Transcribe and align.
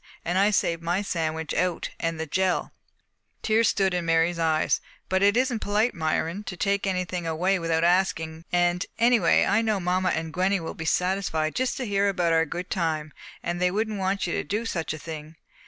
And 0.25 0.39
I 0.39 0.49
saved 0.49 0.81
my 0.81 1.03
sandwich 1.03 1.53
out, 1.53 1.91
and 1.99 2.19
the 2.19 2.25
jell!" 2.25 2.73
Tears 3.43 3.69
stood 3.69 3.93
in 3.93 4.03
Mary's 4.03 4.39
eyes. 4.39 4.81
"But 5.09 5.21
it 5.21 5.37
isn't 5.37 5.59
polite, 5.59 5.93
Myron, 5.93 6.43
to 6.45 6.57
take 6.57 6.87
anything 6.87 7.27
away 7.27 7.59
without 7.59 7.83
asking 7.83 8.45
and, 8.51 8.83
anyway, 8.97 9.45
I 9.45 9.61
know 9.61 9.79
mamma 9.79 10.09
and 10.09 10.33
Gwenny 10.33 10.59
will 10.59 10.73
be 10.73 10.85
satisfied 10.85 11.53
to 11.53 11.61
just 11.63 11.77
hear 11.77 12.09
about 12.09 12.33
our 12.33 12.47
good 12.47 12.71
time, 12.71 13.13
and 13.43 13.61
they 13.61 13.69
wouldn't 13.69 13.99
want 13.99 14.25
you 14.25 14.33
to 14.33 14.43
do 14.43 14.65
such 14.65 14.91
a 14.91 14.97
thing." 14.97 15.35